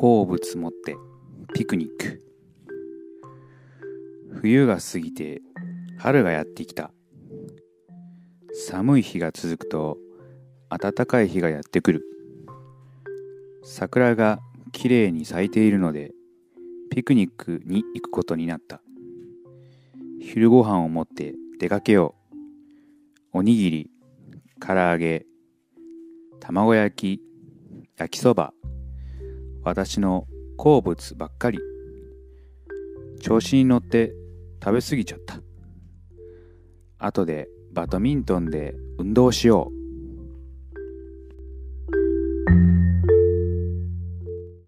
[0.00, 0.96] 好物持って
[1.54, 2.22] ピクニック。
[4.40, 5.42] 冬が過ぎて
[5.98, 6.92] 春がやってきた。
[8.52, 9.98] 寒い日が続くと
[10.70, 12.04] 暖かい日がやってくる。
[13.64, 14.38] 桜が
[14.70, 16.12] きれいに咲いているので
[16.92, 18.80] ピクニックに行くことになった。
[20.20, 22.14] 昼ご飯を持って出かけよ
[23.32, 23.38] う。
[23.38, 23.90] おにぎり
[24.64, 25.26] 唐揚げ
[26.38, 27.22] 卵焼き
[27.96, 28.54] 焼きそば。
[29.68, 31.58] 私の好物ばっかり。
[33.20, 34.14] 調子に乗って
[34.64, 35.40] 食べ過ぎちゃった。
[36.98, 39.77] 後でバドミントンで運動しよう。